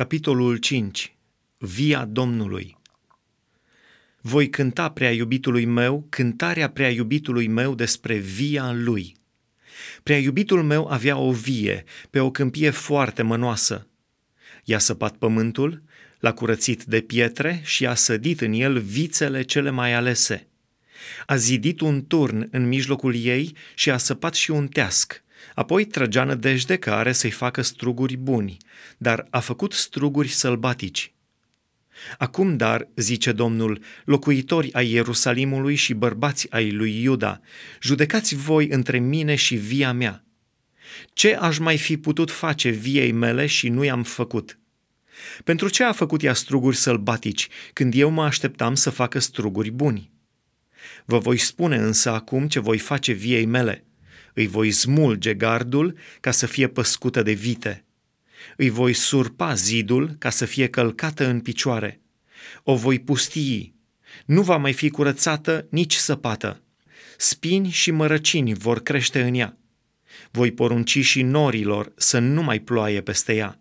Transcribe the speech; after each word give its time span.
Capitolul 0.00 0.56
5. 0.56 1.16
Via 1.58 2.04
Domnului 2.04 2.76
Voi 4.20 4.50
cânta 4.50 4.90
prea 4.90 5.12
iubitului 5.12 5.64
meu 5.64 6.06
cântarea 6.08 6.70
prea 6.70 6.90
iubitului 6.90 7.48
meu 7.48 7.74
despre 7.74 8.16
via 8.16 8.72
lui. 8.72 9.16
Prea 10.02 10.18
iubitul 10.18 10.62
meu 10.62 10.86
avea 10.86 11.16
o 11.16 11.32
vie 11.32 11.84
pe 12.10 12.20
o 12.20 12.30
câmpie 12.30 12.70
foarte 12.70 13.22
mănoasă. 13.22 13.86
I-a 14.64 14.78
săpat 14.78 15.16
pământul, 15.16 15.82
l-a 16.18 16.32
curățit 16.32 16.84
de 16.84 17.00
pietre 17.00 17.60
și 17.64 17.86
a 17.86 17.94
sădit 17.94 18.40
în 18.40 18.52
el 18.52 18.78
vițele 18.78 19.42
cele 19.42 19.70
mai 19.70 19.92
alese. 19.92 20.48
A 21.26 21.36
zidit 21.36 21.80
un 21.80 22.06
turn 22.06 22.48
în 22.50 22.68
mijlocul 22.68 23.14
ei 23.14 23.56
și 23.74 23.90
a 23.90 23.96
săpat 23.96 24.34
și 24.34 24.50
un 24.50 24.68
teasc, 24.68 25.22
Apoi 25.54 25.84
trăgea 25.84 26.24
nădejde 26.24 26.76
că 26.76 26.90
are 26.90 27.12
să-i 27.12 27.30
facă 27.30 27.62
struguri 27.62 28.16
buni, 28.16 28.56
dar 28.98 29.26
a 29.30 29.40
făcut 29.40 29.72
struguri 29.72 30.28
sălbatici. 30.28 31.12
Acum, 32.18 32.56
dar, 32.56 32.88
zice 32.96 33.32
Domnul, 33.32 33.82
locuitori 34.04 34.72
ai 34.72 34.90
Ierusalimului 34.90 35.74
și 35.74 35.94
bărbați 35.94 36.46
ai 36.50 36.70
lui 36.70 37.02
Iuda, 37.02 37.40
judecați 37.80 38.34
voi 38.34 38.68
între 38.68 38.98
mine 38.98 39.34
și 39.34 39.54
via 39.54 39.92
mea. 39.92 40.24
Ce 41.12 41.34
aș 41.34 41.58
mai 41.58 41.78
fi 41.78 41.96
putut 41.96 42.30
face 42.30 42.68
viei 42.68 43.12
mele 43.12 43.46
și 43.46 43.68
nu 43.68 43.84
i-am 43.84 44.02
făcut? 44.02 44.58
Pentru 45.44 45.68
ce 45.68 45.84
a 45.84 45.92
făcut 45.92 46.22
ea 46.22 46.34
struguri 46.34 46.76
sălbatici, 46.76 47.48
când 47.72 47.94
eu 47.94 48.10
mă 48.10 48.22
așteptam 48.22 48.74
să 48.74 48.90
facă 48.90 49.18
struguri 49.18 49.70
buni? 49.70 50.10
Vă 51.04 51.18
voi 51.18 51.36
spune 51.38 51.76
însă 51.76 52.10
acum 52.10 52.48
ce 52.48 52.58
voi 52.58 52.78
face 52.78 53.12
viei 53.12 53.44
mele– 53.44 53.84
îi 54.34 54.46
voi 54.46 54.70
smulge 54.70 55.34
gardul 55.34 55.98
ca 56.20 56.30
să 56.30 56.46
fie 56.46 56.68
păscută 56.68 57.22
de 57.22 57.32
vite. 57.32 57.84
Îi 58.56 58.70
voi 58.70 58.92
surpa 58.92 59.54
zidul 59.54 60.14
ca 60.18 60.30
să 60.30 60.44
fie 60.44 60.68
călcată 60.68 61.26
în 61.26 61.40
picioare. 61.40 62.00
O 62.62 62.76
voi 62.76 62.98
pustii. 62.98 63.74
Nu 64.26 64.42
va 64.42 64.56
mai 64.56 64.72
fi 64.72 64.90
curățată 64.90 65.66
nici 65.70 65.94
săpată. 65.94 66.62
Spini 67.16 67.70
și 67.70 67.90
mărăcini 67.90 68.54
vor 68.54 68.82
crește 68.82 69.22
în 69.22 69.34
ea. 69.34 69.58
Voi 70.30 70.50
porunci 70.50 70.98
și 70.98 71.22
norilor 71.22 71.92
să 71.96 72.18
nu 72.18 72.42
mai 72.42 72.58
ploaie 72.58 73.00
peste 73.00 73.34
ea. 73.34 73.60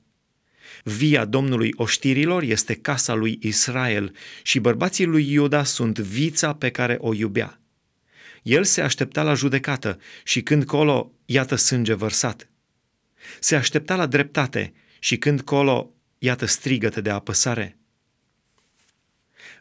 Via 0.83 1.25
Domnului 1.25 1.73
oștirilor 1.75 2.43
este 2.43 2.75
casa 2.75 3.13
lui 3.13 3.37
Israel 3.41 4.15
și 4.43 4.59
bărbații 4.59 5.05
lui 5.05 5.31
Iuda 5.31 5.63
sunt 5.63 5.99
vița 5.99 6.53
pe 6.53 6.69
care 6.69 6.97
o 6.99 7.13
iubea. 7.13 7.61
El 8.43 8.63
se 8.63 8.81
aștepta 8.81 9.23
la 9.23 9.33
judecată 9.33 9.99
și 10.23 10.41
când 10.41 10.65
colo, 10.65 11.11
iată 11.25 11.55
sânge 11.55 11.93
vărsat. 11.93 12.49
Se 13.39 13.55
aștepta 13.55 13.95
la 13.95 14.05
dreptate 14.05 14.73
și 14.99 15.17
când 15.17 15.41
colo, 15.41 15.93
iată 16.17 16.45
strigăte 16.45 17.01
de 17.01 17.09
apăsare. 17.09 17.77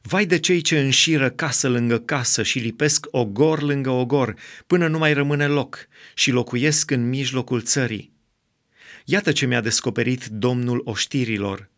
Vai 0.02 0.26
de 0.26 0.38
cei 0.38 0.60
ce 0.60 0.80
înșiră 0.80 1.30
casă 1.30 1.68
lângă 1.68 1.98
casă 1.98 2.42
și 2.42 2.58
lipesc 2.58 3.06
ogor 3.10 3.62
lângă 3.62 3.90
ogor, 3.90 4.34
până 4.66 4.88
nu 4.88 4.98
mai 4.98 5.12
rămâne 5.12 5.46
loc 5.46 5.88
și 6.14 6.30
locuiesc 6.30 6.90
în 6.90 7.08
mijlocul 7.08 7.62
țării. 7.62 8.12
Iată 9.04 9.32
ce 9.32 9.46
mi-a 9.46 9.60
descoperit 9.60 10.26
Domnul 10.26 10.80
oștirilor. 10.84 11.68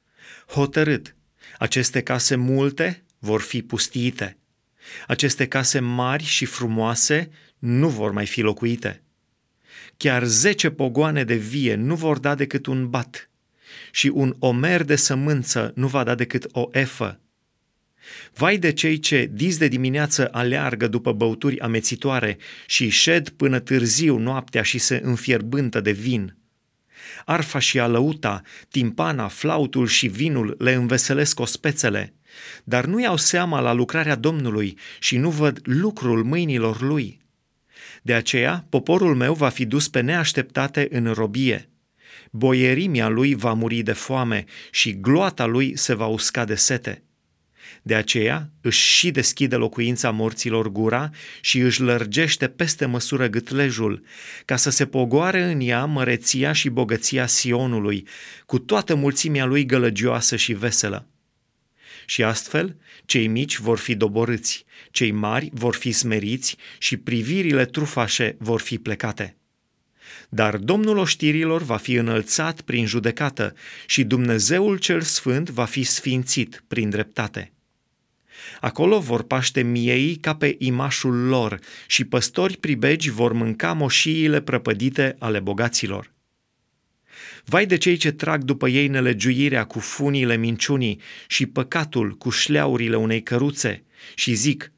Hotărât, 0.47 1.15
aceste 1.59 2.03
case 2.03 2.37
multe 2.37 3.05
vor 3.19 3.41
fi 3.41 3.63
pustiite 3.63 4.37
aceste 5.07 5.47
case 5.47 5.79
mari 5.79 6.25
și 6.25 6.45
frumoase 6.45 7.31
nu 7.59 7.89
vor 7.89 8.13
mai 8.13 8.27
fi 8.27 8.41
locuite. 8.41 9.03
Chiar 9.97 10.25
zece 10.25 10.71
pogoane 10.71 11.25
de 11.25 11.35
vie 11.35 11.75
nu 11.75 11.95
vor 11.95 12.19
da 12.19 12.35
decât 12.35 12.67
un 12.67 12.91
bat 12.91 13.31
și 13.91 14.11
un 14.15 14.37
omer 14.39 14.83
de 14.83 14.97
sămânță 14.97 15.73
nu 15.75 15.87
va 15.87 16.05
da 16.05 16.15
decât 16.15 16.47
o 16.51 16.69
efă. 16.71 17.21
Vai 18.35 18.59
de 18.59 18.73
cei 18.73 18.99
ce 18.99 19.31
dis 19.33 19.59
de 19.59 19.69
dimineață 19.69 20.29
aleargă 20.33 20.89
după 20.89 21.13
băuturi 21.13 21.61
amețitoare 21.61 22.39
și 22.67 22.89
șed 22.89 23.29
până 23.29 23.59
târziu 23.59 24.19
noaptea 24.19 24.63
și 24.63 24.79
se 24.79 25.01
înfierbântă 25.05 25.81
de 25.81 25.93
vin. 25.93 26.37
Arfa 27.25 27.59
și 27.59 27.79
alăuta, 27.79 28.43
timpana, 28.69 29.29
flautul 29.29 29.87
și 29.87 30.07
vinul 30.07 30.55
le 30.59 30.73
înveselesc 30.73 31.41
ospețele– 31.41 32.13
dar 32.65 32.85
nu 32.85 33.01
iau 33.01 33.17
seama 33.17 33.61
la 33.61 33.73
lucrarea 33.73 34.15
Domnului 34.15 34.79
și 34.99 35.17
nu 35.17 35.31
văd 35.31 35.61
lucrul 35.63 36.25
mâinilor 36.25 36.81
lui. 36.81 37.21
De 38.03 38.15
aceea, 38.15 38.67
poporul 38.69 39.15
meu 39.15 39.35
va 39.35 39.49
fi 39.49 39.65
dus 39.65 39.89
pe 39.89 40.01
neașteptate 40.01 40.89
în 40.91 41.13
robie. 41.13 41.69
Boierimia 42.31 43.09
lui 43.09 43.35
va 43.35 43.53
muri 43.53 43.83
de 43.83 43.93
foame 43.93 44.45
și 44.71 45.01
gloata 45.01 45.47
lui 45.47 45.77
se 45.77 45.95
va 45.95 46.07
usca 46.07 46.45
de 46.45 46.55
sete. 46.55 47.03
De 47.83 47.95
aceea 47.95 48.51
își 48.61 48.81
și 48.81 49.11
deschide 49.11 49.57
locuința 49.57 50.11
morților 50.11 50.69
gura 50.69 51.11
și 51.41 51.59
își 51.59 51.81
lărgește 51.81 52.49
peste 52.49 52.87
măsură 52.87 53.27
gâtlejul, 53.27 54.03
ca 54.45 54.57
să 54.57 54.71
se 54.71 54.87
pogoare 54.87 55.43
în 55.43 55.61
ea 55.61 55.85
măreția 55.85 56.53
și 56.53 56.69
bogăția 56.69 57.27
Sionului, 57.27 58.07
cu 58.47 58.59
toată 58.59 58.95
mulțimea 58.95 59.45
lui 59.45 59.67
gălăgioasă 59.67 60.37
și 60.37 60.53
veselă. 60.53 61.10
Și 62.07 62.23
astfel, 62.23 62.77
cei 63.05 63.27
mici 63.27 63.59
vor 63.59 63.79
fi 63.79 63.95
doborâți, 63.95 64.65
cei 64.91 65.11
mari 65.11 65.51
vor 65.53 65.75
fi 65.75 65.93
smeriți 65.93 66.57
și 66.79 66.97
privirile 66.97 67.65
trufașe 67.65 68.37
vor 68.39 68.61
fi 68.61 68.79
plecate. 68.79 69.35
Dar 70.29 70.57
Domnul 70.57 70.97
oștirilor 70.97 71.63
va 71.63 71.77
fi 71.77 71.95
înălțat 71.95 72.61
prin 72.61 72.87
judecată 72.87 73.55
și 73.87 74.05
Dumnezeul 74.05 74.79
cel 74.79 75.01
Sfânt 75.01 75.51
va 75.51 75.65
fi 75.65 75.83
sfințit 75.83 76.65
prin 76.69 76.91
dreptate. 76.91 77.53
Acolo 78.61 78.99
vor 78.99 79.23
paște 79.23 79.63
miei 79.63 80.17
ca 80.17 80.35
pe 80.35 80.57
imașul 80.59 81.27
lor 81.27 81.59
și 81.87 82.05
păstori 82.05 82.57
pribegi 82.57 83.11
vor 83.11 83.33
mânca 83.33 83.73
moșiile 83.73 84.41
prăpădite 84.41 85.17
ale 85.19 85.41
bogaților. 85.41 86.13
Vai 87.51 87.67
de 87.67 87.77
cei 87.77 87.97
ce 87.97 88.11
trag 88.11 88.43
după 88.45 88.69
ei 88.69 88.87
nelegiuirea 88.87 89.65
cu 89.65 89.79
funile 89.79 90.37
minciunii 90.37 91.01
și 91.27 91.47
păcatul 91.47 92.17
cu 92.17 92.31
șleaurile 92.31 92.97
unei 92.97 93.23
căruțe 93.23 93.85
și 94.15 94.35
zic, 94.35 94.73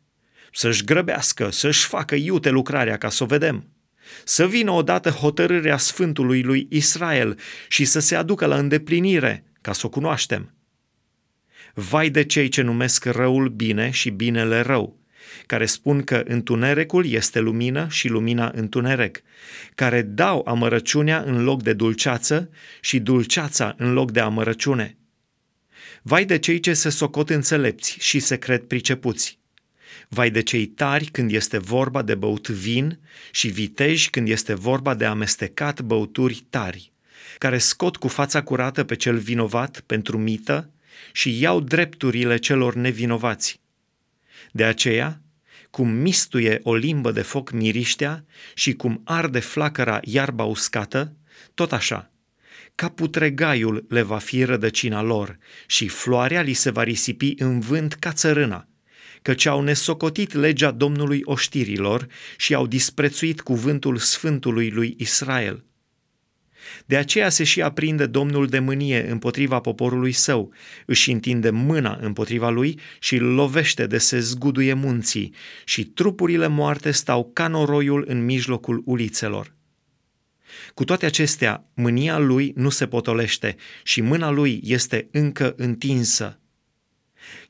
să-și 0.52 0.84
grăbească, 0.84 1.50
să-și 1.50 1.86
facă 1.86 2.14
iute 2.14 2.50
lucrarea 2.50 2.96
ca 2.96 3.08
să 3.08 3.22
o 3.22 3.26
vedem. 3.26 3.68
Să 4.24 4.46
vină 4.46 4.70
odată 4.70 5.10
hotărârea 5.10 5.76
Sfântului 5.76 6.42
lui 6.42 6.66
Israel 6.70 7.38
și 7.68 7.84
să 7.84 7.98
se 7.98 8.14
aducă 8.14 8.46
la 8.46 8.58
îndeplinire 8.58 9.44
ca 9.60 9.72
să 9.72 9.86
o 9.86 9.88
cunoaștem. 9.88 10.54
Vai 11.74 12.10
de 12.10 12.24
cei 12.24 12.48
ce 12.48 12.62
numesc 12.62 13.04
răul 13.04 13.48
bine 13.48 13.90
și 13.90 14.10
binele 14.10 14.60
rău, 14.60 15.01
care 15.46 15.66
spun 15.66 16.02
că 16.02 16.22
întunericul 16.26 17.06
este 17.06 17.40
lumină 17.40 17.86
și 17.90 18.08
lumina 18.08 18.52
întuneric, 18.54 19.22
care 19.74 20.02
dau 20.02 20.42
amărăciunea 20.46 21.22
în 21.26 21.44
loc 21.44 21.62
de 21.62 21.72
dulceață 21.72 22.50
și 22.80 23.00
dulceața 23.00 23.74
în 23.78 23.92
loc 23.92 24.10
de 24.10 24.20
amărăciune. 24.20 24.96
Vai 26.02 26.24
de 26.24 26.38
cei 26.38 26.60
ce 26.60 26.74
se 26.74 26.88
socot 26.88 27.30
înțelepți 27.30 27.96
și 28.00 28.18
se 28.18 28.36
cred 28.36 28.62
pricepuți. 28.62 29.38
Vai 30.08 30.30
de 30.30 30.42
cei 30.42 30.66
tari 30.66 31.04
când 31.04 31.32
este 31.32 31.58
vorba 31.58 32.02
de 32.02 32.14
băut 32.14 32.48
vin 32.48 32.98
și 33.30 33.48
viteji 33.48 34.10
când 34.10 34.28
este 34.28 34.54
vorba 34.54 34.94
de 34.94 35.04
amestecat 35.04 35.80
băuturi 35.80 36.44
tari, 36.50 36.92
care 37.38 37.58
scot 37.58 37.96
cu 37.96 38.08
fața 38.08 38.42
curată 38.42 38.84
pe 38.84 38.96
cel 38.96 39.18
vinovat 39.18 39.82
pentru 39.86 40.18
mită 40.18 40.70
și 41.12 41.40
iau 41.40 41.60
drepturile 41.60 42.36
celor 42.36 42.74
nevinovați. 42.74 43.61
De 44.50 44.64
aceea, 44.64 45.20
cum 45.70 45.88
mistuie 45.88 46.60
o 46.62 46.74
limbă 46.74 47.12
de 47.12 47.22
foc 47.22 47.50
miriștea 47.50 48.24
și 48.54 48.72
cum 48.72 49.00
arde 49.04 49.38
flacăra 49.38 50.00
iarba 50.02 50.44
uscată, 50.44 51.16
tot 51.54 51.72
așa, 51.72 52.10
ca 52.74 52.88
putregaiul 52.88 53.86
le 53.88 54.02
va 54.02 54.18
fi 54.18 54.44
rădăcina 54.44 55.02
lor 55.02 55.36
și 55.66 55.88
floarea 55.88 56.42
li 56.42 56.52
se 56.52 56.70
va 56.70 56.82
risipi 56.82 57.34
în 57.38 57.60
vânt 57.60 57.92
ca 57.92 58.12
țărâna, 58.12 58.68
căci 59.22 59.46
au 59.46 59.62
nesocotit 59.62 60.32
legea 60.32 60.70
Domnului 60.70 61.20
oștirilor 61.24 62.06
și 62.36 62.54
au 62.54 62.66
disprețuit 62.66 63.40
cuvântul 63.40 63.96
Sfântului 63.96 64.70
lui 64.70 64.94
Israel– 64.98 65.64
de 66.86 66.96
aceea 66.96 67.28
se 67.28 67.44
și 67.44 67.62
aprinde 67.62 68.06
Domnul 68.06 68.46
de 68.46 68.58
mânie 68.58 69.10
împotriva 69.10 69.60
poporului 69.60 70.12
său, 70.12 70.52
își 70.86 71.10
întinde 71.10 71.50
mâna 71.50 71.98
împotriva 72.00 72.50
lui 72.50 72.78
și 73.00 73.14
îl 73.14 73.24
lovește 73.24 73.86
de 73.86 73.98
se 73.98 74.18
zguduie 74.18 74.72
munții 74.72 75.34
și 75.64 75.84
trupurile 75.84 76.46
moarte 76.46 76.90
stau 76.90 77.30
ca 77.32 77.48
noroiul 77.48 78.04
în 78.08 78.24
mijlocul 78.24 78.82
ulițelor. 78.84 79.54
Cu 80.74 80.84
toate 80.84 81.06
acestea, 81.06 81.64
mânia 81.74 82.18
lui 82.18 82.52
nu 82.56 82.68
se 82.68 82.86
potolește 82.86 83.56
și 83.82 84.00
mâna 84.00 84.30
lui 84.30 84.60
este 84.64 85.08
încă 85.10 85.54
întinsă. 85.56 86.36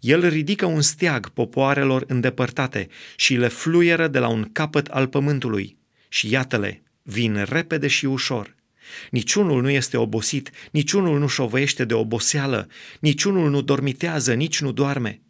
El 0.01 0.29
ridică 0.29 0.67
un 0.67 0.81
steag 0.81 1.29
popoarelor 1.29 2.05
îndepărtate 2.07 2.89
și 3.17 3.35
le 3.35 3.49
fluieră 3.49 4.09
de 4.09 4.19
la 4.19 4.29
un 4.29 4.49
capăt 4.53 4.87
al 4.87 5.07
pământului 5.07 5.79
și 6.09 6.31
iată-le, 6.31 6.83
vin 7.03 7.45
repede 7.49 7.87
și 7.87 8.07
ușor– 8.07 8.55
Niciunul 9.11 9.63
nu 9.63 9.71
este 9.71 9.97
obosit, 9.97 10.51
niciunul 10.71 11.19
nu 11.19 11.27
șovăiește 11.27 11.85
de 11.85 11.95
oboseală, 11.95 12.69
niciunul 13.01 13.51
nu 13.51 13.61
dormitează, 13.61 14.35
nici 14.35 14.61
nu 14.61 14.73
doarme. 14.73 15.21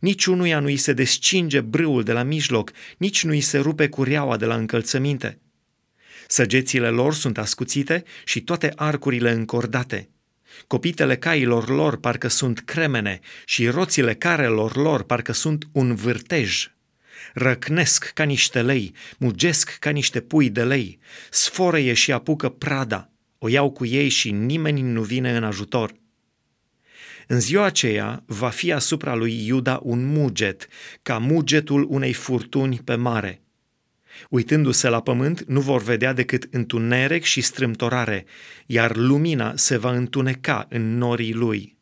Niciunuia 0.00 0.60
nu 0.60 0.66
îi 0.66 0.76
se 0.76 0.92
descinge 0.92 1.60
brâul 1.60 2.02
de 2.02 2.12
la 2.12 2.22
mijloc, 2.22 2.72
nici 2.98 3.24
nu 3.24 3.30
îi 3.30 3.40
se 3.40 3.58
rupe 3.58 3.88
cureaua 3.88 4.36
de 4.36 4.44
la 4.44 4.54
încălțăminte. 4.54 5.40
Săgețile 6.28 6.88
lor 6.88 7.14
sunt 7.14 7.38
ascuțite 7.38 8.04
și 8.24 8.40
toate 8.40 8.72
arcurile 8.76 9.30
încordate. 9.30 10.10
Copitele 10.66 11.16
cailor 11.16 11.68
lor 11.68 12.00
parcă 12.00 12.28
sunt 12.28 12.58
cremene 12.58 13.20
și 13.44 13.68
roțile 13.68 14.14
carelor 14.14 14.76
lor 14.76 15.02
parcă 15.02 15.32
sunt 15.32 15.64
un 15.72 15.94
vârtej. 15.94 16.70
Răcnesc 17.34 18.10
ca 18.14 18.24
niște 18.24 18.62
lei, 18.62 18.94
mugesc 19.18 19.76
ca 19.78 19.90
niște 19.90 20.20
pui 20.20 20.50
de 20.50 20.64
lei, 20.64 20.98
sforăie 21.30 21.92
și 21.92 22.12
apucă 22.12 22.48
prada, 22.48 23.10
o 23.38 23.48
iau 23.48 23.70
cu 23.70 23.84
ei 23.84 24.08
și 24.08 24.30
nimeni 24.30 24.80
nu 24.80 25.02
vine 25.02 25.36
în 25.36 25.44
ajutor. 25.44 25.94
În 27.26 27.40
ziua 27.40 27.64
aceea 27.64 28.22
va 28.26 28.48
fi 28.48 28.72
asupra 28.72 29.14
lui 29.14 29.46
Iuda 29.46 29.80
un 29.82 30.06
muget, 30.06 30.66
ca 31.02 31.18
mugetul 31.18 31.86
unei 31.90 32.12
furtuni 32.12 32.80
pe 32.84 32.94
mare. 32.94 33.40
Uitându-se 34.30 34.88
la 34.88 35.02
pământ, 35.02 35.44
nu 35.44 35.60
vor 35.60 35.82
vedea 35.82 36.12
decât 36.12 36.48
întuneric 36.50 37.22
și 37.22 37.40
strâmtorare, 37.40 38.24
iar 38.66 38.96
lumina 38.96 39.52
se 39.56 39.76
va 39.76 39.92
întuneca 39.92 40.66
în 40.68 40.98
norii 40.98 41.32
lui. 41.32 41.75